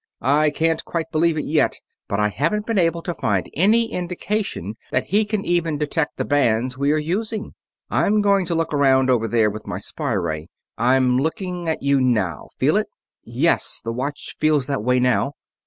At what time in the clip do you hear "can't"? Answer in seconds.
0.49-0.83